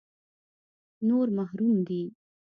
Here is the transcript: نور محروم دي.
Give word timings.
نور 1.07 1.27
محروم 1.37 1.75
دي. 1.87 2.01